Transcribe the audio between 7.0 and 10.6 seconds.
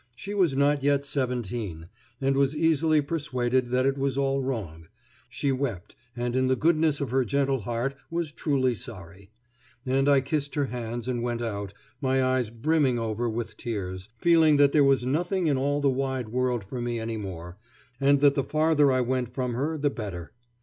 her gentle heart was truly sorry; and I kissed